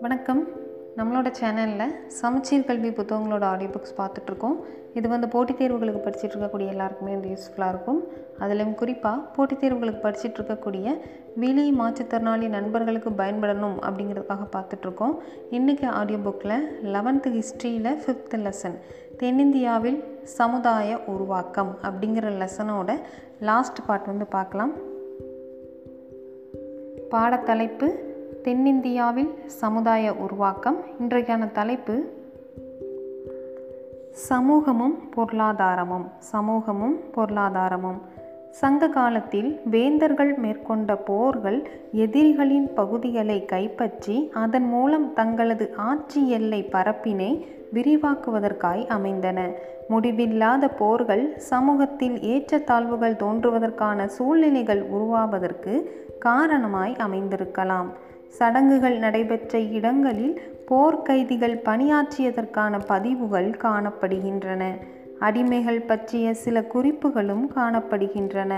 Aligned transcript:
வணக்கம். 0.00 0.48
நம்மளோட 0.96 1.32
சேனலில் 1.40 2.08
சமச்சீர் 2.08 2.64
கல்வி 2.64 2.88
புத்தகங்களோட 2.88 3.42
ஆடியோ 3.42 3.70
புக்ஸ் 3.70 4.00
பார்த்துட்ருக்கோம். 4.00 4.64
இது 4.94 5.08
வந்து 5.08 5.28
போட்டித் 5.28 5.62
தேர்வுகளுக்கு 5.62 6.00
படிச்சுட்டு 6.04 6.38
இருக்கக்கூடிய 6.38 6.68
எல்லாருக்குமே 6.68 7.12
வந்து 7.12 7.28
யூஸ்ஃபுல்லாக 7.28 7.68
இருக்கும். 7.68 8.04
அதிலும் 8.38 8.74
குறிப்பாக 8.74 9.20
போட்டித் 9.20 9.64
தேர்வுகளுக்கு 9.64 10.06
படிச்சுட்டு 10.06 10.40
இருக்கக்கூடிய 10.40 10.98
விழி 11.36 11.74
மாற்றுத்திறனாளி 11.78 12.48
நண்பர்களுக்கு 12.48 13.10
பயன்படணும் 13.10 13.76
அப்படிங்கிறதுக்காக 13.80 14.48
பார்த்துட்ருக்கோம். 14.52 15.16
இன்றைக்கி 15.50 15.86
ஆடியோ 15.86 16.18
புக்கில் 16.18 16.64
லெவன்த்து 16.82 17.32
ஹிஸ்ட்ரியில் 17.32 17.98
ஃபிஃப்த் 18.06 18.34
லெசன் 18.34 18.78
தென்னிந்தியாவில் 19.20 20.04
சமுதாய 20.22 20.98
உருவாக்கம் 21.06 21.78
அப்படிங்கிற 21.82 22.26
லெசனோட 22.42 22.90
லாஸ்ட் 23.40 23.80
பார்ட் 23.86 24.06
வந்து 24.06 24.26
பார்க்கலாம். 24.26 24.72
பாடத்தலைப்பு 27.10 27.88
தென்னிந்தியாவில் 28.42 29.30
சமுதாய 29.46 30.14
உருவாக்கம். 30.14 30.78
இன்றைக்கான 31.00 31.50
தலைப்பு 31.50 31.96
சமூகமும் 34.12 34.96
பொருளாதாரமும் 35.16 36.06
சமூகமும் 36.18 36.96
பொருளாதாரமும். 37.16 38.00
சங்க 38.50 38.88
காலத்தில் 38.88 39.60
வேந்தர்கள் 39.64 40.34
மேற்கொண்ட 40.34 40.96
போர்கள் 40.96 41.68
எதிரிகளின் 41.92 42.72
பகுதிகளை 42.74 43.44
கைப்பற்றி 43.44 44.30
அதன் 44.34 44.68
மூலம் 44.68 45.12
தங்களது 45.12 45.74
ஆட்சி 45.76 46.28
எல்லை 46.30 46.68
பரப்பினை 46.72 47.58
விரிவாக்குவதற்காய் 47.74 48.86
அமைந்தன. 48.86 49.50
முடிவில்லாத 49.88 50.68
போர்கள் 50.68 51.38
சமூகத்தில் 51.38 52.18
ஏற்றத்தாழ்வுகள் 52.18 53.16
தோன்றுவதற்கான 53.16 54.06
சூழ்நிலைகள் 54.06 54.82
உருவாவதற்கு 54.82 55.98
காரணமாய் 56.18 56.96
அமைந்திருக்கலாம். 56.98 57.86
சடங்குகள் 58.26 58.98
நடைபெற்ற 58.98 59.60
இடங்களில் 59.60 60.40
போர்க்கைதிகள் 60.68 61.60
பணியாற்றியதற்கான 61.64 62.80
பதிவுகள் 62.86 63.50
காணப்படுகின்றன. 63.50 64.64
அடிமைகள் 65.20 65.86
பற்றிய 65.86 66.34
சில 66.34 66.62
குறிப்புகளும் 66.62 67.50
காணப்படுகின்றன. 67.56 68.54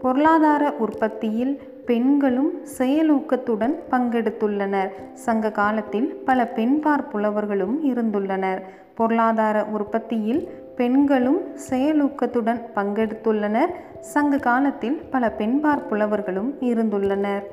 பொருளாதார 0.00 0.72
உற்பத்தியில் 0.72 1.60
பெண்களும் 1.88 2.50
செயலூக்கத்துடன் 2.78 3.74
பங்கெடுத்துள்ளனர். 3.90 4.90
சங்க 5.14 5.50
காலத்தில் 5.50 6.08
பல 6.24 6.46
பெண்பார் 6.46 7.08
புலவர்களும் 7.08 7.76
இருந்துள்ளனர். 7.84 8.60
பொருளாதார 8.94 9.64
உற்பத்தியில் 9.64 10.48
பெண்களும் 10.76 11.40
செயலூக்கத்துடன் 11.70 12.60
பங்கெடுத்துள்ளனர். 12.74 13.72
சங்க 14.00 14.36
காலத்தில் 14.36 15.00
பல 15.10 15.30
பெண்பார் 15.30 15.86
புலவர்களும் 15.86 16.50
இருந்துள்ளனர். 16.60 17.44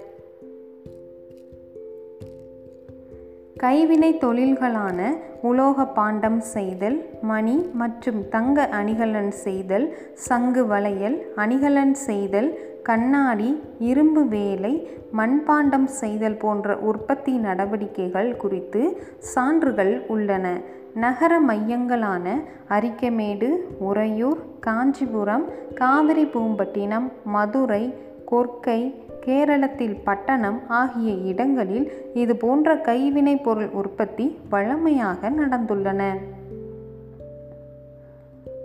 கைவினை 3.57 4.11
தொழில்களான 4.17 4.99
உலோக 5.41 5.85
பாண்டம் 5.85 6.39
செய்தல் 6.39 6.99
மணி 7.21 7.55
மற்றும் 7.73 8.29
தங்க 8.29 8.67
அணிகலன் 8.71 9.31
செய்தல் 9.31 9.87
சங்கு 10.13 10.67
வளையல் 10.67 11.17
அணிகலன் 11.35 11.93
செய்தல் 11.93 12.49
கண்ணாடி 12.89 13.49
இரும்பு 13.89 14.23
வேலை 14.27 14.73
மண்பாண்டம் 15.17 15.87
செய்தல் 16.01 16.37
போன்ற 16.37 16.77
உற்பத்தி 16.89 17.33
நடவடிக்கைகள் 17.45 18.29
குறித்து 18.35 18.81
சான்றுகள் 19.33 19.93
உள்ளன. 20.07 20.45
நகர 20.93 21.31
மையங்களான 21.47 22.25
அரிக்கமேடு 22.69 23.49
உறையூர் 23.79 24.41
காஞ்சிபுரம் 24.59 25.45
காவிரி 25.75 26.25
பூம்பட்டினம் 26.25 27.07
மதுரை 27.25 27.83
கொர்க்கை 28.31 28.79
கேரளத்தில் 29.25 29.97
பட்டணம் 30.03 30.59
ஆகிய 30.67 31.11
இடங்களில் 31.31 31.87
இது 32.13 32.35
போன்ற 32.35 32.77
கைவினைப் 32.89 33.43
பொருள் 33.43 33.69
உற்பத்தி 33.81 34.25
வழமையாக 34.49 35.29
நடந்துள்ளன. 35.29 36.03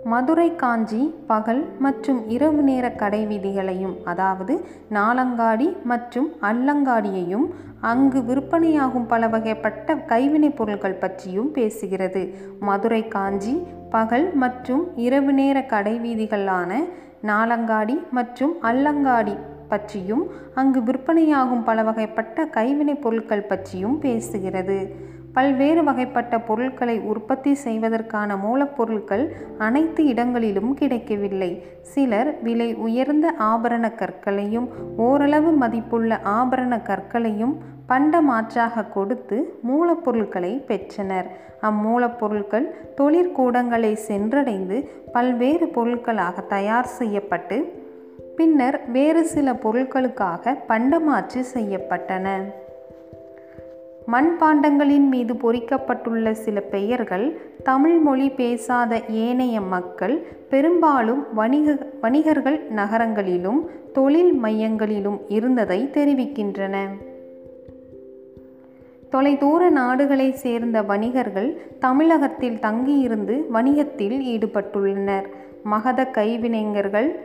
மதுரை 0.05 0.55
காஞ்சி 0.55 1.13
பகல் 1.27 1.65
மற்றும் 1.79 2.29
இரவு 2.29 2.61
நேர 2.61 2.91
கடை 2.91 3.25
வீதிகளையும் 3.25 3.95
அதாவது 4.03 4.65
நாலங்காடி 4.89 5.77
மற்றும் 5.83 6.31
அல்லங்காடியையும் 6.41 7.45
அங்கு 7.81 8.23
விற்பனையாகும் 8.23 9.05
பல 9.05 9.27
வகைப்பட்ட 9.27 10.05
கைவினைப் 10.05 10.57
பொருட்கள் 10.57 10.93
பற்றியும் 10.93 11.53
பேசுகிறது. 11.55 12.33
மதுரை 12.59 13.07
காஞ்சி 13.07 13.61
பகல் 13.89 14.33
மற்றும் 14.33 14.91
இரவு 14.95 15.33
நேர 15.33 15.65
கடை 15.65 15.99
வீதிகளான 15.99 16.83
நாலங்காடி 17.21 17.97
மற்றும் 18.11 18.53
அல்லங்காடி 18.61 19.37
பற்றியும் 19.69 20.31
அங்கு 20.55 20.81
விற்பனையாகும் 20.81 21.63
பல 21.63 21.83
வகைப்பட்ட 21.83 22.49
கைவினைப் 22.49 23.01
பொருட்கள் 23.01 23.43
பற்றியும் 23.43 24.01
பேசுகிறது. 24.01 24.93
பல்வேறு 25.33 25.83
வகைப்பட்ட 25.83 26.45
பொருட்களை 26.45 26.99
உற்பத்தி 26.99 27.53
செய்வதற்கான 27.53 28.35
மூலப்பொருட்கள் 28.35 29.27
அனைத்து 29.57 30.05
இடங்களிலும் 30.05 30.73
கிடைக்கவில்லை. 30.73 31.65
சிலர் 31.81 32.41
விலை 32.41 32.73
உயர்ந்த 32.75 33.33
ஆபரண 33.39 33.91
கற்களையும் 33.95 34.67
ஓரளவு 34.97 35.51
மதிப்புள்ள 35.51 36.19
ஆபரண 36.23 36.81
கற்களையும் 36.81 37.55
பண்ட 37.87 38.21
மாற்றாக 38.21 38.83
கொடுத்து 38.83 39.37
மூலப்பொருட்களை 39.67 40.65
பெற்றனர். 40.65 41.29
அம்மூலப்பொருட்கள் 41.61 42.67
தொழிற்கூடங்களை 42.97 43.97
சென்றடைந்து 44.07 44.89
பல்வேறு 45.11 45.67
பொருட்களாக 45.67 46.41
தயார் 46.41 46.85
செய்யப்பட்டு 46.85 47.57
பின்னர் 48.35 48.91
வேறு 48.91 49.23
சில 49.25 49.53
பொருட்களுக்காக 49.53 50.57
பண்டமாற்று 50.67 51.43
செய்யப்பட்டன. 51.53 52.27
மண்பாண்டங்களின் 54.11 55.07
மீது 55.07 55.33
பொறிக்கப்பட்டுள்ள 55.33 56.31
சில 56.31 56.59
பெயர்கள் 56.59 57.41
தமிழ் 57.63 57.97
மொழி 57.97 58.29
பேசாத 58.29 59.01
ஏனைய 59.09 59.61
மக்கள் 59.61 60.27
பெரும்பாலும் 60.49 61.33
வணிக 61.33 61.87
வணிகர்கள் 62.01 62.59
நகரங்களிலும் 62.69 63.69
தொழில் 63.93 64.43
மையங்களிலும் 64.43 65.19
இருந்ததை 65.27 65.89
தெரிவிக்கின்றன. 65.93 66.87
தொலைதூர 69.09 69.69
நாடுகளைச் 69.69 70.35
சேர்ந்த 70.35 70.81
வணிகர்கள் 70.81 71.61
தமிழகத்தில் 71.79 72.59
தங்கியிருந்து 72.59 73.45
வணிகத்தில் 73.49 74.19
ஈடுபட்டுள்ளனர். 74.21 75.25
மகத 75.63 76.09
கைவினைஞர்கள் 76.13 77.15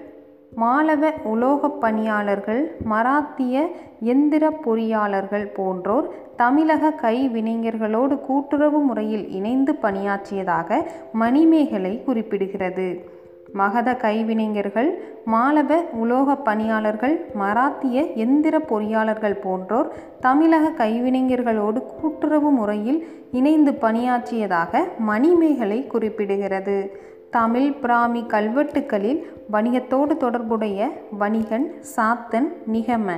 மாலவ 0.55 1.11
உலோகப் 1.11 1.81
பணியாளர்கள் 1.81 2.77
மராத்திய 2.91 3.71
எந்திர 4.05 4.51
பொறியாளர்கள் 4.65 5.53
போன்றோர் 5.55 6.09
தமிழக 6.37 6.95
கைவினைஞர்களோடு 7.03 8.21
கூட்டுறவு 8.21 8.81
முறையில் 8.81 9.31
இணைந்து 9.31 9.75
பணியாற்றியதாக 9.75 10.87
மணிமேகலை 11.13 12.03
குறிப்பிடுகிறது. 12.07 13.05
மகத 13.53 13.93
கைவினைஞர்கள் 13.93 14.91
மாலவ 15.25 15.75
உலோக 15.93 16.37
பணியாளர்கள் 16.37 17.27
மராத்திய 17.35 18.03
எந்திர 18.03 18.59
பொறியாளர்கள் 18.59 19.41
போன்றோர் 19.41 19.93
தமிழக 20.21 20.85
கைவினைஞர்களோடு 20.85 21.83
கூட்டுறவு 22.01 22.51
முறையில் 22.51 23.09
இணைந்து 23.33 23.73
பணியாற்றியதாக 23.73 24.85
மணிமேகலை 24.99 25.87
குறிப்பிடுகிறது. 25.93 27.05
தமிழ் 27.37 27.71
பிராமி 27.83 28.21
கல்வெட்டுக்களில் 28.33 29.19
வணிகத்தோடு 29.53 30.17
தொடர்புடைய 30.17 30.89
வணிகன் 31.19 31.67
சாத்தன் 31.95 32.49
நிகம. 32.73 33.09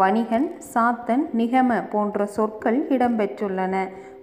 வணிகன் 0.00 0.46
சாத்தன் 0.72 1.24
நிகம 1.40 1.70
போன்ற 1.90 2.26
சொற்கள் 2.26 2.78
இடம்பெற்றுள்ளன. 2.88 3.74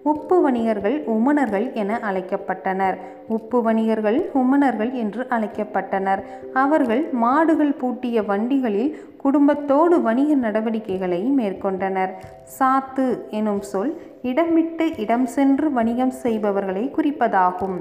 உப்பு 0.03 0.35
வணிகர்கள் 0.41 0.97
உமணர்கள் 1.15 1.67
என 1.73 1.99
அழைக்கப்பட்டனர். 2.09 2.97
உப்பு 3.27 3.61
வணிகர்கள் 3.61 4.19
உமணர்கள் 4.41 4.91
என்று 5.03 5.23
அழைக்கப்பட்டனர். 5.29 6.23
அவர்கள் 6.53 7.03
மாடுகள் 7.23 7.73
பூட்டிய 7.81 8.23
வண்டிகளில் 8.23 8.91
குடும்பத்தோடு 9.17 10.01
வணிக 10.01 10.35
நடவடிக்கைகளை 10.45 11.21
மேற்கொண்டனர். 11.37 12.13
சாத்து 12.59 13.07
எனும் 13.39 13.63
சொல் 13.71 13.93
இடமிட்டு 14.23 14.87
இடம் 14.99 15.25
சென்று 15.37 15.69
வணிகம் 15.71 16.15
செய்பவர்களை 16.23 16.85
குறிப்பதாகும். 16.97 17.79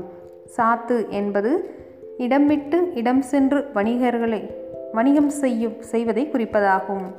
சாத்து 0.56 1.09
என்பது 1.09 1.77
இடம் 2.19 2.47
விட்டு 2.47 2.91
இடம் 2.95 3.23
சென்று 3.23 3.71
வணிகர்களை 3.75 4.50
வணிகம் 4.93 5.29
செய்யும் 5.29 5.83
செய்வதை 5.83 6.29
குறிப்பதாகும். 6.33 7.15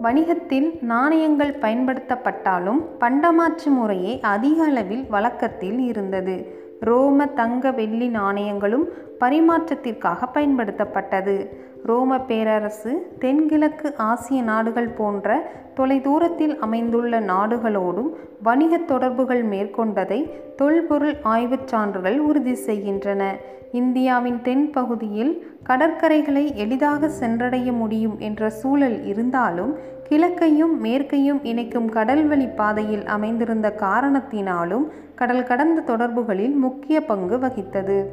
வணிகத்தில் 0.00 0.78
நாணயங்கள் 0.80 1.56
பயன்படுத்தப்பட்டாலும் 1.60 2.84
பண்டமாற்று 3.00 3.66
முறையே 3.66 4.18
அதிக 4.22 4.64
அளவில் 4.64 5.06
வழக்கத்தில் 5.08 5.78
இருந்தது. 5.78 6.57
ரோம 6.80 7.26
தங்க 7.26 7.70
வெள்ளி 7.70 8.08
நாணயங்களும் 8.08 8.84
பரிமாற்றத்திற்காக 9.20 10.28
பயன்படுத்தப்பட்டது. 10.34 11.48
ரோம 11.84 12.18
பேரரசு 12.20 13.16
தென்கிழக்கு 13.18 13.96
ஆசிய 13.96 14.42
நாடுகள் 14.42 14.88
போன்ற 14.88 15.50
தொலைதூரத்தில் 15.74 16.58
அமைந்துள்ள 16.58 17.20
நாடுகளோடும் 17.20 18.10
வணிக 18.42 18.76
தொடர்புகள் 18.76 19.44
மேற்கொண்டதை 19.44 20.30
தொல்பொருள் 20.56 21.16
ஆய்வுச் 21.22 21.66
சான்றுகள் 21.66 22.18
உறுதி 22.18 22.54
செய்கின்றன. 22.54 23.34
இந்தியாவின் 23.72 24.40
தென்பகுதியில் 24.44 25.32
கடற்கரைகளை 25.62 26.56
எளிதாக 26.56 27.08
சென்றடைய 27.08 27.72
முடியும் 27.72 28.18
என்ற 28.18 28.50
சூழல் 28.50 29.04
இருந்தாலும் 29.04 29.78
கிழக்கையும் 30.08 30.74
மேற்கையும் 30.82 31.40
இணைக்கும் 31.42 31.92
கடல்வழி 31.92 32.54
பாதையில் 32.54 33.04
அமைந்திருந்த 33.06 33.74
காரணத்தினாலும் 33.76 34.86
கடல் 35.14 35.44
கடந்த 35.44 35.80
தொடர்புகளில் 35.80 36.54
முக்கிய 36.54 37.04
பங்கு 37.04 37.36
வகித்தது. 37.36 38.04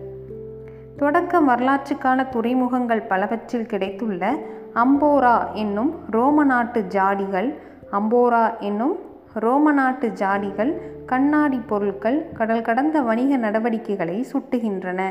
தொடக்க 0.98 1.40
வரலாற்றுக்கான 1.42 2.30
துறைமுகங்கள் 2.30 3.02
பலவற்றில் 3.02 3.66
கிடைத்துள்ள 3.66 4.36
அம்போரா 4.76 5.54
என்னும் 5.54 5.96
ரோம 6.12 6.44
நாட்டு 6.44 6.86
ஜாடிகள் 6.90 7.54
அம்போரா 7.92 8.60
என்னும் 8.60 9.00
ரோம 9.34 9.72
நாட்டு 9.72 10.08
ஜாடிகள் 10.08 10.72
கண்ணாடி 11.06 11.58
பொருட்கள் 11.58 12.32
கடல் 12.34 12.62
கடந்த 12.62 13.02
வணிக 13.02 13.38
நடவடிக்கைகளை 13.38 14.26
சுட்டுகின்றன. 14.34 15.02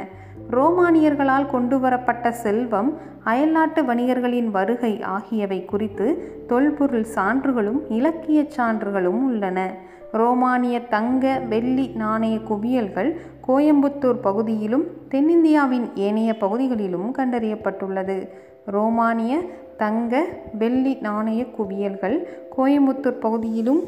ரோமானியர்களால் 0.51 1.51
கொண்டுவரப்பட்ட 1.51 2.31
செல்வம் 2.31 2.99
அயல்நாட்டு 3.25 3.83
வணிகர்களின் 3.83 4.51
வருகை 4.51 5.03
ஆகியவை 5.03 5.65
குறித்து 5.65 6.07
தொல்பொருள் 6.47 7.07
சான்றுகளும் 7.15 7.81
இலக்கிய 7.89 8.47
சான்றுகளும் 8.57 9.23
உள்ளன. 9.23 9.75
ரோமானிய 10.13 10.81
தங்க 10.81 11.41
வெள்ளி 11.49 11.87
நாணய 11.95 12.39
குவியல்கள் 12.39 13.17
கோயம்புத்தூர் 13.49 14.21
பகுதியிலும் 14.21 14.85
தென்னிந்தியாவின் 15.11 15.87
ஏனைய 15.95 16.37
பகுதிகளிலும் 16.37 17.15
கண்டறியப்பட்டுள்ளது. 17.15 18.29
ரோமானிய 18.67 19.41
தங்க 19.77 20.25
வெள்ளி 20.59 20.95
நாணய 21.01 21.45
குவியல்கள் 21.45 22.29
கோயம்புத்தூர் 22.57 23.21
பகுதியிலும் 23.21 23.83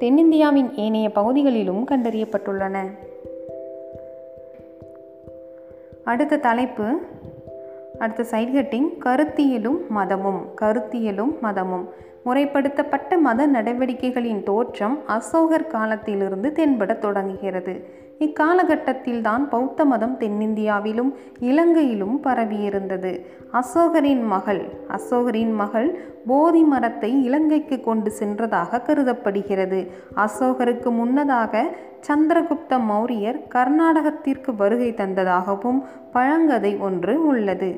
தென்னிந்தியாவின் 0.00 0.74
ஏனைய 0.74 1.10
பகுதிகளிலும் 1.10 1.86
கண்டறியப்பட்டுள்ளன. 1.88 2.78
அடுத்த 6.04 6.36
தலைப்பு 6.36 6.84
அடுத்த 7.98 8.24
சைட் 8.24 8.56
ஹெட்டிங் 8.56 8.98
கருத்தியலும் 9.04 9.88
மதமும் 9.88 10.48
கருத்தியலும் 10.60 11.40
மதமும். 11.40 11.88
முறைப்படுத்தப்பட்ட 12.26 13.18
மத 13.18 13.46
நடவடிக்கைகளின் 13.46 14.42
தோற்றம் 14.42 15.06
அசோகர் 15.06 15.66
காலத்திலிருந்து 15.66 16.52
தென்படத் 16.52 16.98
தொடங்குகிறது. 16.98 18.04
இக்காலகட்டத்தில்தான் 18.18 19.48
பௌத்த 19.48 19.84
மதம் 19.84 20.18
தென்னிந்தியாவிலும் 20.18 21.10
இலங்கையிலும் 21.40 22.22
பரவியிருந்தது. 22.22 23.12
அசோகரின் 23.52 24.22
மகள் 24.26 24.62
அசோகரின் 24.88 25.54
மகள் 25.54 25.88
போதி 26.26 26.62
மரத்தை 26.62 27.24
இலங்கைக்கு 27.24 27.80
கொண்டு 27.80 28.12
சென்றதாக 28.18 28.82
கருதப்படுகிறது. 28.82 29.80
அசோகருக்கு 30.16 30.90
முன்னதாக 30.90 31.64
சந்திரகுப்த 32.08 32.78
மௌரியர் 32.90 33.38
கர்நாடகத்திற்கு 33.54 34.54
வருகை 34.56 34.92
தந்ததாகவும் 34.92 35.82
பழங்கதை 36.12 36.78
ஒன்று 36.78 37.26
உள்ளது. 37.26 37.70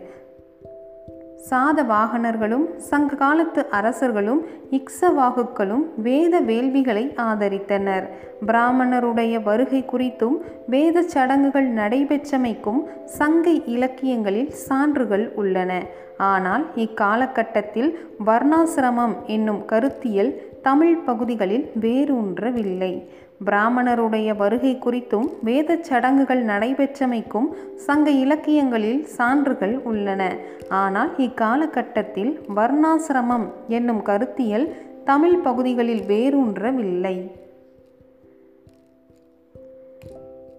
சாத 1.47 1.83
வாகனர்களும் 1.83 2.65
சங்க 2.77 3.15
காலத்து 3.15 3.61
அரசர்களும் 3.71 4.41
இக்ஸவாகுக்களும் 4.71 5.85
வேத 5.97 6.41
வேள்விகளை 6.41 7.05
ஆதரித்தனர். 7.17 8.07
பிராமணருடைய 8.47 9.43
வருகை 9.43 9.85
குறித்தும் 9.93 10.37
வேத 10.67 11.03
சடங்குகள் 11.03 11.69
நடைபெற்றமைக்கும் 11.73 12.81
சங்க 13.05 13.51
இலக்கியங்களில் 13.51 14.51
சான்றுகள் 14.67 15.33
உள்ளன. 15.35 15.73
ஆனால் 16.17 16.65
இக்காலகட்டத்தில் 16.75 17.91
வர்ணாசிரமம் 18.27 19.15
என்னும் 19.27 19.65
கருத்தியல் 19.65 20.33
தமிழ் 20.63 20.97
பகுதிகளில் 20.97 21.71
வேரூன்றவில்லை. 21.81 23.09
பிராமணருடைய 23.47 24.37
வருகை 24.37 24.79
குறித்தும் 24.79 25.29
வேத 25.43 25.77
சடங்குகள் 25.81 26.45
நடைபெற்றமைக்கும் 26.45 27.49
சங்க 27.75 28.11
இலக்கியங்களில் 28.11 29.05
சான்றுகள் 29.07 29.81
உள்ளன. 29.85 30.37
ஆனால் 30.69 31.11
இக்காலகட்டத்தில் 31.17 32.41
வர்ணாசிரமம் 32.57 33.47
என்னும் 33.69 34.03
கருத்தியல் 34.03 34.77
தமிழ் 35.05 35.39
பகுதிகளில் 35.39 36.03
வேரூன்றவில்லை. 36.03 37.31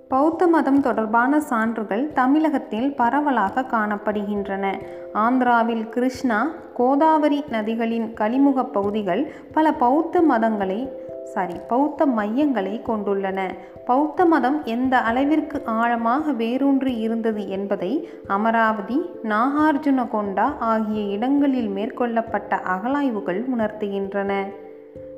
பௌத்த 0.10 0.48
மதம் 0.48 0.82
தொடர்பான 0.82 1.40
சான்றுகள் 1.40 2.14
தமிழகத்தில் 2.14 2.96
பரவலாக 2.96 3.62
காணப்படுகின்றன. 3.62 4.66
ஆந்திராவில் 5.14 5.90
கிருஷ்ணா 5.90 6.48
கோதாவரி 6.74 7.44
நதிகளின் 7.52 8.08
கலிமுக 8.22 8.64
பகுதிகள் 8.72 9.32
பல 9.54 9.74
பௌத்த 9.74 10.22
மதங்களை 10.22 10.88
சாரி 11.24 11.54
பௌத்த 11.68 12.06
மையங்களை 12.06 12.82
கொண்டுள்ளன. 12.82 13.40
பௌத்த 13.86 14.26
மதம் 14.26 14.64
எந்த 14.64 14.98
அளவிற்கு 15.00 15.66
ஆழமாக 15.66 16.32
வேரூன்றி 16.32 16.96
இருந்தது 16.98 17.50
என்பதை 17.50 18.10
அமராவதி 18.28 18.98
நாகார்ஜுன 19.24 20.08
கொண்டா 20.08 20.56
ஆகிய 20.60 21.02
இடங்களில் 21.02 21.70
மேற்கொள்ளப்பட்ட 21.70 22.60
அகலாய்வுகள் 22.76 23.42
உணர்த்துகின்றன. 23.58 24.32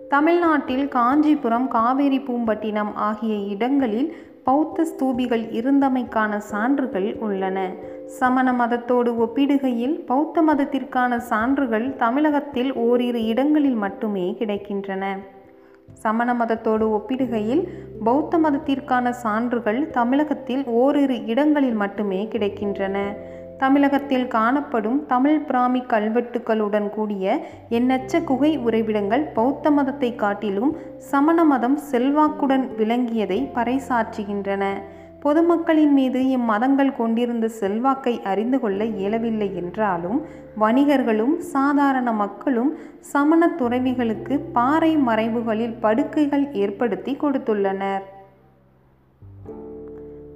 தமிழ்நாட்டில் 0.10 0.88
காஞ்சிபுரம் 0.88 1.68
காவேரி 1.68 2.20
பூம்பட்டினம் 2.20 2.94
ஆகிய 2.94 3.36
இடங்களில் 3.36 4.30
பௌத்த 4.44 4.86
ஸ்தூபிகள் 4.86 5.44
இருந்தமைக்கான 5.60 6.38
சான்றுகள் 6.38 7.10
உள்ளன. 7.26 7.58
சமண 8.20 8.54
மதத்தோடு 8.54 9.12
ஒப்பிடுகையில் 9.26 9.94
பௌத்த 10.06 10.42
மதத்திற்கான 10.42 11.18
சான்றுகள் 11.18 11.96
தமிழகத்தில் 11.96 12.72
ஓரிரு 12.86 13.26
இடங்களில் 13.26 13.78
மட்டுமே 13.84 14.26
கிடைக்கின்றன. 14.40 15.04
சமண 15.94 16.34
மதத்தோடு 16.34 16.86
ஒப்பிடுகையில் 16.98 17.64
பௌத்த 18.04 18.38
மதத்திற்கான 18.38 19.10
சான்றுகள் 19.10 19.90
தமிழகத்தில் 19.90 20.64
ஓரிரு 20.66 21.26
இடங்களில் 21.26 21.74
மட்டுமே 21.74 22.28
கிடைக்கின்றன. 22.32 22.98
தமிழகத்தில் 23.64 24.28
காணப்படும் 24.28 25.00
தமிழ் 25.06 25.40
பிராமி 25.40 25.82
கல்வெட்டுகளுடன் 25.94 26.88
கூடிய 26.90 27.26
எண்ணற்ற 27.78 28.22
குகை 28.30 28.52
உறைவிடங்கள் 28.68 29.26
பௌத்த 29.34 29.72
மதத்தை 29.72 30.10
காட்டிலும் 30.16 30.72
சமண 31.10 31.44
மதம் 31.44 31.78
செல்வாக்குடன் 31.92 32.66
விளங்கியதை 32.80 33.40
பறைசாற்றுகின்றன. 33.56 34.64
பொதுமக்களின் 35.20 35.92
மீது 35.92 36.20
இம்மதங்கள் 36.28 36.96
கொண்டிருந்த 36.96 37.48
செல்வாக்கை 37.60 38.14
அறிந்து 38.32 38.60
கொள்ள 38.60 38.84
இயலவில்லை 39.00 39.50
என்றாலும் 39.56 40.18
வணிகர்களும் 40.60 41.36
சாதாரண 41.52 42.12
மக்களும் 42.24 42.72
சமண 43.12 43.50
துறவிகளுக்கு 43.60 44.38
பாறை 44.58 44.92
மறைவுகளில் 45.10 45.78
படுக்கைகள் 45.82 46.48
ஏற்படுத்தி 46.64 47.14
கொடுத்துள்ளனர். 47.22 48.04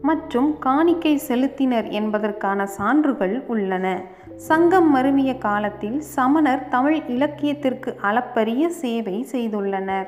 மற்றும் 0.05 0.59
காணிக்கை 0.59 1.21
செலுத்தினர் 1.27 1.89
என்பதற்கான 1.89 2.65
சான்றுகள் 2.65 3.43
உள்ளன. 3.47 4.01
சங்கம் 4.35 4.95
மருவிய 4.95 5.37
காலத்தில் 5.37 5.99
சமணர் 6.01 6.67
தமிழ் 6.67 7.01
இலக்கியத்திற்கு 7.07 7.95
அளப்பரிய 8.01 8.69
சேவை 8.69 9.27
செய்துள்ளனர். 9.31 10.07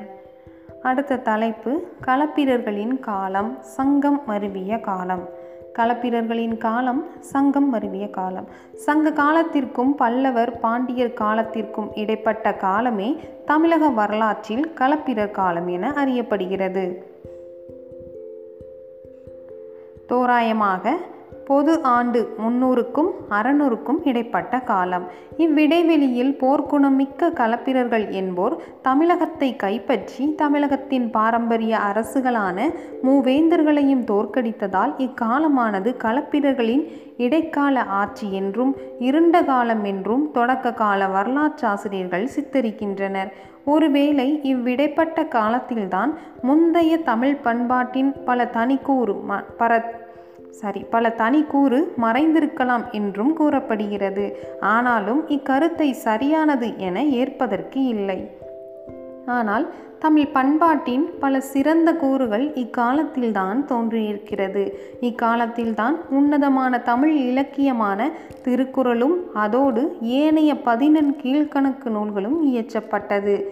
அடுத்த 0.82 1.16
தலைப்பு 1.16 1.72
களப்பிரர்களின் 2.06 3.00
காலம் 3.00 3.58
சங்கம் 3.60 4.22
மருவிய 4.28 4.80
காலம். 4.80 5.24
களப்பிரர்களின் 5.78 6.56
காலம் 6.58 7.06
சங்கம் 7.20 7.68
மருவிய 7.74 8.10
காலம். 8.10 8.48
சங்க 8.74 9.12
காலத்திற்கும் 9.12 9.94
பல்லவர் 9.94 10.60
பாண்டியர் 10.60 11.18
காலத்திற்கும் 11.20 11.90
இடைப்பட்ட 11.94 12.54
காலமே 12.54 13.20
தமிழக 13.44 13.88
வரலாற்றில் 13.88 14.72
களப்பிரர் 14.80 15.30
காலம் 15.30 15.68
என 15.68 15.92
அறியப்படுகிறது. 16.04 17.07
தோராயமாக 20.08 20.94
பொது 21.48 21.72
ஆண்டு 21.90 22.20
முன்னூறுக்கும் 22.42 23.10
அறநூறுக்கும் 23.30 24.00
இடைப்பட்ட 24.02 24.54
காலம். 24.62 25.04
இவ்விடைவெளியில் 25.36 26.32
போர்க்குணமிக்க 26.40 27.30
களப்பிரர்கள் 27.32 28.06
என்போர் 28.12 28.54
தமிழகத்தை 28.82 29.50
கைப்பற்றி 29.56 30.24
தமிழகத்தின் 30.34 31.06
பாரம்பரிய 31.10 31.74
அரசுகளான 31.90 32.58
மூவேந்தர்களையும் 33.02 34.04
தோற்கடித்ததால் 34.04 34.94
இக்காலமானது 34.98 35.92
களப்பிரர்களின் 36.04 36.84
இடைக்கால 37.16 37.84
ஆட்சி 38.00 38.26
என்றும் 38.32 38.72
இருண்ட 38.98 39.36
காலம் 39.42 39.84
என்றும் 39.84 40.24
தொடக்க 40.30 40.72
கால 40.72 41.06
வரலாற்றாசிரியர்கள் 41.06 42.26
சித்தரிக்கின்றனர். 42.36 43.30
ஒருவேளை 43.64 44.28
இவ்விடைப்பட்ட 44.52 45.24
காலத்தில்தான் 45.28 46.12
முந்தைய 46.42 46.92
தமிழ் 47.02 47.38
பண்பாட்டின் 47.42 48.12
பல 48.24 48.46
தனிக்கூறு 48.48 49.14
ம 49.28 49.40
பர 49.58 49.72
சரி 50.50 50.80
பல 50.90 51.10
தனி 51.10 51.42
கூறு 51.42 51.94
மறைந்திருக்கலாம் 52.02 52.90
என்றும் 52.90 53.32
கூறப்படுகிறது. 53.32 54.36
ஆனாலும் 54.60 55.28
இக்கருத்தை 55.28 55.90
சரியானது 55.90 56.78
என 56.78 57.04
ஏற்பதற்கு 57.04 57.84
இல்லை. 57.84 58.30
ஆனால் 59.26 59.68
தமிழ் 59.98 60.26
பண்பாட்டின் 60.26 61.18
பல 61.20 61.40
சிறந்த 61.40 61.94
கூறுகள் 61.94 62.48
இக்காலத்தில்தான் 62.48 63.64
தோன்றியிருக்கிறது. 63.64 64.78
இக்காலத்தில்தான் 65.00 65.96
உன்னதமான 66.10 66.78
தமிழ் 66.78 67.16
இலக்கியமான 67.16 68.10
திருக்குறளும் 68.42 69.34
அதோடு 69.34 69.96
ஏனைய 70.00 70.60
பதினெண் 70.60 71.16
கீழ்கணக்கு 71.22 71.88
நூல்களும் 71.88 72.54
இயற்றப்பட்டது. 72.54 73.44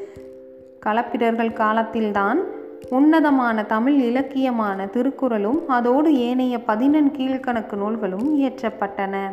களப்பிரர்கள் 0.87 1.53
காலத்தில்தான் 1.53 2.56
உன்னதமான 2.90 3.62
தமிழ் 3.62 3.99
இலக்கியமான 4.00 4.87
திருக்குறளும் 4.87 5.61
அதோடு 5.66 6.19
ஏனைய 6.19 6.59
பதினெண் 6.59 7.11
கீழ்கணக்கு 7.11 7.76
நூல்களும் 7.76 8.40
இயற்றப்பட்டன. 8.40 9.33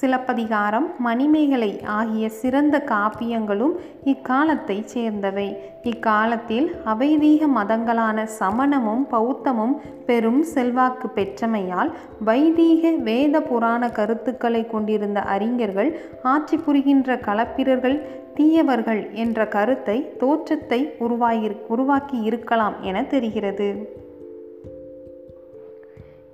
சிலப்பதிகாரம் 0.00 0.86
மணிமேகலை 0.98 1.70
ஆகிய 1.96 2.28
சிறந்த 2.28 2.76
காப்பியங்களும் 2.86 3.74
இக்காலத்தைச் 4.04 4.90
சேர்ந்தவை. 4.92 5.46
இக்காலத்தில் 5.82 6.68
அவைதீக 6.84 7.48
மதங்களான 7.56 8.24
சமணமும் 8.38 9.04
பௌத்தமும் 9.10 9.74
பெரும் 10.06 10.42
செல்வாக்கு 10.42 11.08
பெற்றமையால் 11.14 11.92
வைதீக 12.24 12.90
வேத 12.90 13.42
புராண 13.42 13.90
கருத்துக்களை 13.90 14.66
கொண்டிருந்த 14.66 15.20
அறிஞர்கள் 15.20 15.92
ஆட்சி 16.22 16.58
புரிகின்ற 16.58 17.16
களப்பிரர்கள் 17.16 17.98
தீயவர்கள் 18.34 19.02
என்ற 19.14 19.48
கருத்தை 19.48 19.98
தோற்றத்தை 20.18 20.80
உருவாகி 20.98 21.50
உருவாக்கி 21.68 22.20
இருக்கலாம் 22.22 22.76
என 22.82 23.02
தெரிகிறது. 23.04 23.68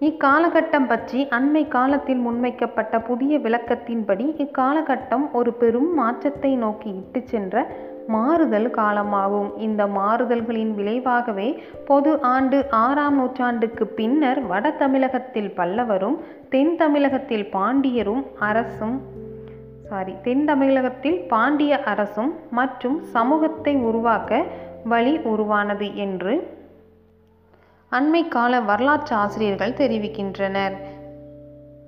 இக்காலகட்டம் 0.00 0.86
பற்றி 0.86 1.26
அண்மை 1.30 1.68
காலத்தில் 1.68 2.18
முன்வைக்கப்பட்ட 2.18 3.00
புதிய 3.00 3.38
விளக்கத்தின்படி 3.38 4.26
இக்காலகட்டம் 4.44 5.30
ஒரு 5.32 5.52
பெரும் 5.52 5.94
மாற்றத்தை 5.94 6.56
நோக்கி 6.56 6.90
இட்டு 6.94 7.20
சென்ற 7.24 7.66
மாறுதல் 8.06 8.70
காலமாகும். 8.70 9.48
இந்த 9.56 9.86
மாறுதல்களின் 9.86 10.74
விளைவாகவே 10.74 11.62
பொது 11.84 12.20
ஆண்டு 12.20 12.66
ஆறாம் 12.70 13.14
நூற்றாண்டுக்கு 13.14 13.86
பின்னர் 13.86 14.46
வட 14.46 14.70
தமிழகத்தில் 14.70 15.50
பல்லவரும் 15.50 16.18
தென் 16.48 16.76
தமிழகத்தில் 16.76 17.46
பாண்டியரும் 17.52 18.22
அரசும் 18.38 19.02
சாரி 19.82 20.14
தென் 20.22 20.44
தமிழகத்தில் 20.44 21.18
பாண்டிய 21.28 21.82
அரசும் 21.82 22.34
மற்றும் 22.50 23.02
சமூகத்தை 23.04 23.74
உருவாக்க 23.76 24.44
வழி 24.84 25.18
உருவானது 25.18 25.94
என்று 25.96 26.56
அண்மை 27.92 28.28
கால 28.28 28.60
வரலாற்று 28.60 29.16
ஆசிரியர்கள் 29.16 29.72
தெரிவிக்கின்றனர். 29.72 30.74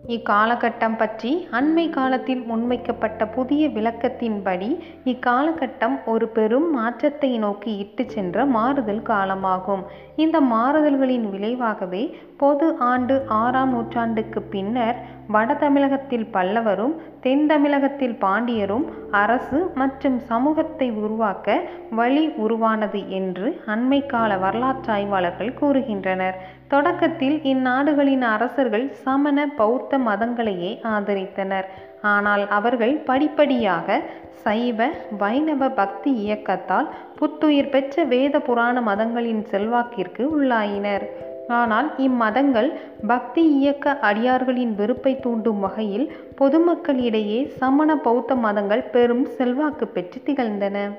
இக்காலகட்டம் 0.07 0.97
பற்றி 0.97 1.49
அண்மை 1.53 1.85
காலத்தில் 1.91 2.41
முன்வைக்கப்பட்ட 2.43 3.27
புதிய 3.27 3.69
விளக்கத்தின்படி 3.69 4.71
இக்காலகட்டம் 5.05 5.97
ஒரு 6.05 6.29
பெரும் 6.29 6.69
மாற்றத்தை 6.71 7.39
நோக்கி 7.39 7.77
இட்டு 7.77 8.05
சென்ற 8.11 8.47
மாறுதல் 8.47 9.03
காலமாகும். 9.03 9.83
இந்த 10.17 10.41
மாறுதல்களின் 10.41 11.27
விளைவாகவே 11.31 12.03
பொது 12.41 12.67
ஆண்டு 12.91 13.15
ஆறாம் 13.43 13.73
நூற்றாண்டுக்கு 13.75 14.41
பின்னர் 14.53 14.99
வட 15.35 15.55
தமிழகத்தில் 15.55 16.27
பல்லவரும் 16.35 16.95
தென் 17.25 17.45
தமிழகத்தில் 17.51 18.15
பாண்டியரும் 18.23 18.87
அரசு 19.23 19.59
மற்றும் 19.81 20.17
சமூகத்தை 20.31 20.89
உருவாக்க 21.03 21.59
வழி 21.99 22.25
உருவானது 22.45 23.01
என்று 23.19 23.49
அண்மை 23.75 24.01
கால 24.13 24.39
வரலாற்று 24.45 24.91
ஆய்வாளர்கள் 24.97 25.53
கூறுகின்றனர். 25.61 26.39
தொடக்கத்தில் 26.73 27.37
இந்நாடுகளின் 27.53 28.25
அரசர்கள் 28.35 28.87
சமண 29.05 29.47
பௌத்த 29.61 29.99
மதங்களையே 30.09 30.73
ஆதரித்தனர். 30.95 31.69
ஆனால் 32.15 32.45
அவர்கள் 32.59 32.95
படிப்படியாக 33.09 34.01
சைவ 34.45 34.87
வைணவ 35.23 35.63
பக்தி 35.81 36.11
இயக்கத்தால் 36.25 36.89
புத்துயிர் 37.19 37.73
பெற்ற 37.75 38.05
வேத 38.13 38.37
புராண 38.47 38.77
மதங்களின் 38.81 39.43
செல்வாக்கிற்கு 39.51 40.23
உள்ளாயினர். 40.37 41.05
ஆனால் 41.49 41.99
இம்மதங்கள் 41.99 42.79
பக்தி 43.07 43.57
இயக்க 43.57 43.99
அடியார்களின் 44.03 44.75
வெறுப்பை 44.75 45.21
தூண்டும் 45.21 45.61
வகையில் 45.61 46.13
பொதுமக்களிடையே 46.39 47.47
சமண 47.47 47.97
பௌத்த 47.97 48.35
மதங்கள் 48.35 48.83
பெரும் 48.83 49.25
செல்வாக்கு 49.25 49.87
பெற்று 49.87 50.21
திகழ்ந்தன. 50.25 50.91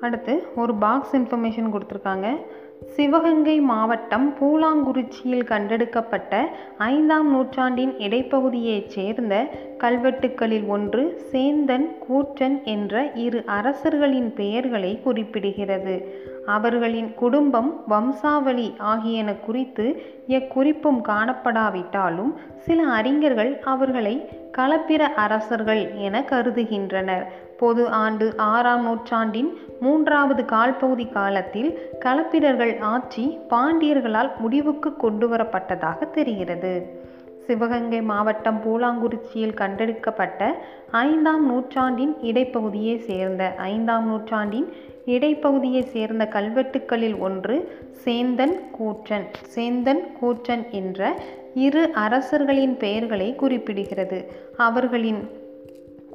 அடுத்து 0.00 0.42
ஒரு 0.56 0.74
பாக்ஸ் 0.74 1.16
இன்ஃபர்மேஷன் 1.16 1.72
கொடுத்துருக்காங்க. 1.72 2.36
சிவகங்கை 2.82 3.60
மாவட்டம் 3.60 4.34
பூலாங்குறிச்சியில் 4.40 5.44
கண்டெடுக்கப்பட்ட 5.44 6.48
ஐந்தாம் 6.78 7.30
நூற்றாண்டின் 7.30 7.92
இடைப்பகுதியைச் 7.92 8.86
சேர்ந்த 8.86 9.46
கல்வெட்டுக்களில் 9.78 10.66
ஒன்று 10.66 11.22
சேந்தன் 11.32 11.86
கூற்றன் 12.08 12.62
என்ற 12.64 13.10
இரு 13.14 13.42
அரசர்களின் 13.46 14.34
பெயர்களை 14.34 15.00
குறிப்பிடுகிறது. 15.04 16.04
அவர்களின் 16.46 17.14
குடும்பம் 17.14 17.82
வம்சாவளி 17.88 18.74
ஆகியன 18.78 19.34
குறித்து 19.34 20.02
எக்குறிப்பும் 20.28 21.00
காணப்படாவிட்டாலும் 21.08 22.32
சில 22.58 22.82
அறிஞர்கள் 22.82 23.58
அவர்களை 23.64 24.30
களப்பிர 24.52 24.98
அரசர்கள் 24.98 25.94
என 25.94 26.22
கருதுகின்றனர். 26.22 27.32
பொது 27.58 27.88
ஆண்டு 27.88 28.26
ஆறாம் 28.36 28.82
நூற்றாண்டின் 28.82 29.50
மூன்றாவது 29.80 30.42
கால்பகுதி 30.42 31.06
காலத்தில் 31.12 31.70
களப்பிரர்கள் 32.04 32.80
ஆட்சி 32.80 33.38
பாண்டியர்களால் 33.50 34.30
முடிவுக்கு 34.38 34.96
கொண்டு 34.96 35.28
வரப்பட்டதாக 35.28 36.10
தெரிகிறது. 36.10 37.02
சிவகங்கை 37.46 38.02
மாவட்டம் 38.02 38.60
பூலாங்குறிச்சியில் 38.64 39.54
கண்டெடுக்கப்பட்ட 39.54 40.54
ஐந்தாம் 40.90 41.46
நூற்றாண்டின் 41.46 42.14
இடைப்பகுதியை 42.22 42.96
சேர்ந்த 42.98 43.54
ஐந்தாம் 43.58 44.06
நூற்றாண்டின் 44.06 44.68
இடைப்பகுதியை 45.06 45.82
சேர்ந்த 45.84 46.28
கல்வெட்டுக்களில் 46.32 47.18
ஒன்று 47.18 47.56
சேந்தன் 48.04 48.56
கூற்றன். 48.78 49.26
சேந்தன் 49.54 50.02
கூற்றன் 50.20 50.70
என்ற 50.70 51.14
இரு 51.54 51.90
அரசர்களின் 51.92 52.76
பெயர்களை 52.76 53.36
குறிப்பிடுகிறது. 53.42 54.24
அவர்களின் 54.56 55.22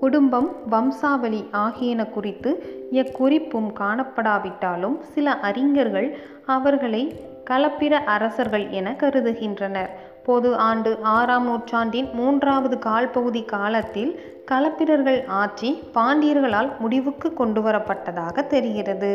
குடும்பம் 0.01 0.49
வம்சாவளி 0.69 1.41
ஆகியன 1.51 2.05
குறித்து 2.05 2.51
எக்குறிப்பும் 2.91 3.69
காணப்படாவிட்டாலும் 3.79 4.99
சில 5.13 5.33
அறிஞர்கள் 5.47 6.07
அவர்களை 6.45 7.01
களப்பிர 7.49 7.91
அரசர்கள் 7.91 8.65
என 8.69 8.95
கருதுகின்றனர். 8.99 9.89
பொது 10.23 10.55
ஆண்டு 10.55 10.91
ஆறாம் 11.01 11.45
நூற்றாண்டின் 11.45 12.09
மூன்றாவது 12.13 12.77
கால்பகுதி 12.85 13.45
காலத்தில் 13.45 14.11
களப்பிரர்கள் 14.51 15.27
ஆட்சி 15.27 15.69
பாண்டியர்களால் 15.93 16.71
முடிவுக்கு 16.79 17.33
கொண்டு 17.33 17.61
வரப்பட்டதாக 17.61 18.47
தெரிகிறது. 18.47 19.13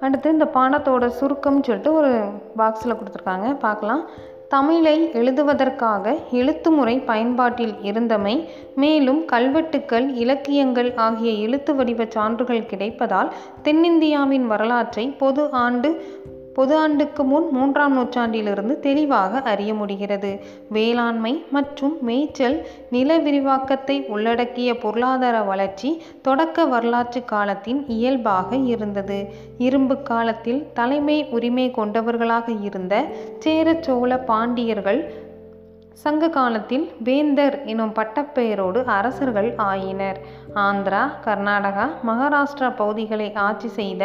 அடுத்து 0.00 0.30
இந்த 0.30 0.46
பாடத்தோட 0.54 1.04
சுருக்கம்னு 1.20 1.62
சொல்லிட்டு 1.62 1.92
ஒரு 1.92 2.12
பாக்ஸில் 2.58 2.96
கொடுத்துருக்காங்க. 2.96 3.58
பார்க்கலாம். 3.58 4.02
தமிழை 4.54 4.96
எழுதுவதற்காக 5.12 6.14
எழுத்துமுறை 6.32 6.94
பயன்பாட்டில் 7.04 7.72
இருந்தமை 7.82 8.34
மேலும் 8.74 9.20
கல்வெட்டுக்கள் 9.24 10.06
இலக்கியங்கள் 10.14 10.90
ஆகிய 10.96 11.30
எழுத்து 11.44 11.72
வடிவ 11.74 12.04
சான்றுகள் 12.06 12.68
கிடைப்பதால் 12.70 13.30
தென்னிந்தியாவின் 13.64 14.46
வரலாற்றை 14.46 15.04
பொது 15.18 15.44
ஆண்டு 15.58 15.90
பொது 16.54 16.74
ஆண்டுக்கு 16.76 17.22
முன் 17.24 17.46
மூன்றாம் 17.50 17.94
நூற்றாண்டிலிருந்து 17.94 18.74
தெளிவாக 18.80 19.40
அறிய 19.52 19.70
முடிகிறது. 19.74 20.30
வேளாண்மை 20.68 21.32
மற்றும் 21.50 21.94
மேய்ச்சல் 22.00 22.56
நில 22.90 23.18
விரிவாக்கத்தை 23.18 23.96
உள்ளடக்கிய 24.06 24.70
பொருளாதார 24.78 25.36
வளர்ச்சி 25.42 25.90
தொடக்க 26.22 26.66
வரலாற்று 26.66 27.22
காலத்தின் 27.24 27.80
இயல்பாக 27.88 28.56
இருந்தது. 28.72 29.18
இரும்பு 29.58 29.96
காலத்தில் 30.02 30.62
தலைமை 30.74 31.18
உரிமை 31.30 31.66
கொண்டவர்களாக 31.70 32.48
இருந்த 32.68 32.94
சேர 33.38 33.76
சோழ 33.80 34.18
பாண்டியர்கள் 34.30 35.00
சங்க 36.02 36.28
காலத்தில் 36.28 36.84
வேந்தர் 37.04 37.64
எனும் 37.64 37.92
பட்டப்பெயரோடு 37.92 38.84
அரசர்கள் 38.84 39.54
ஆயினர். 39.56 40.18
ஆந்திரா 40.54 41.02
கர்நாடகா 41.24 41.86
மகாராஷ்டிரா 42.06 42.68
பகுதிகளை 42.76 43.32
ஆட்சி 43.32 43.68
செய்த 43.68 44.02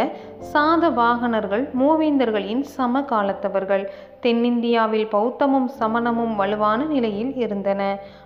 சாதவாகனர்கள் 0.54 1.66
மூவேந்தர்களின் 1.80 2.62
சம 2.76 3.02
காலத்தவர்கள் 3.02 3.86
தென்னிந்தியாவில் 4.22 5.08
பௌத்தமும் 5.12 5.70
சமணமும் 5.80 6.36
வலுவான 6.36 6.86
நிலையில் 6.86 7.36
இருந்தன. 7.36 7.82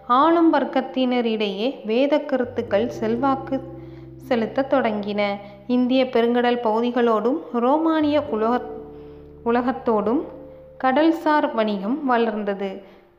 ஆளும் 0.07 0.53
வர்க்கத்தினரிடையே 0.53 1.69
வேத 1.85 2.19
கருத்துக்கள் 2.19 2.87
செல்வாக்கு 2.89 3.59
செலுத்த 4.15 4.67
தொடங்கின. 4.69 5.21
இந்திய 5.67 6.03
பெருங்கடல் 6.05 6.63
பகுதிகளோடும் 6.63 7.39
ரோமானிய 7.53 8.23
உலக 8.29 8.61
உலகத்தோடும் 9.45 10.23
கடல்சார் 10.83 11.47
வணிகம் 11.53 12.05
வளர்ந்தது. 12.05 12.71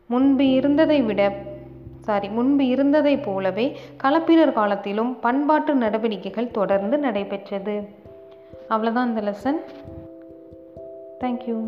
முன்பு 0.06 0.50
இருந்ததை 0.50 1.02
விட 1.02 1.32
சாரி 2.00 2.28
முன்பு 2.28 2.66
இருந்ததைப் 2.66 3.24
போலவே 3.24 3.76
கலப்பினர் 4.02 4.52
காலத்திலும் 4.52 5.20
பண்பாட்டு 5.20 5.74
நடவடிக்கைகள் 5.74 6.50
தொடர்ந்து 6.50 6.98
நடைபெற்றது. 6.98 7.88
அவ்வளோதான் 8.68 9.06
இந்த 9.06 9.20
லெசன் 9.20 9.60
தேங்க்யூ 11.20 11.58